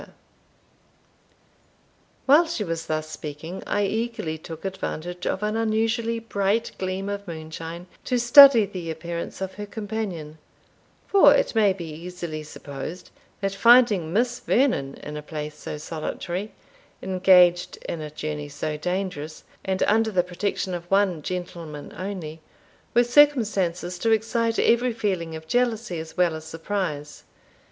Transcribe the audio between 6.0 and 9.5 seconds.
bright gleam of moonshine, to study the appearance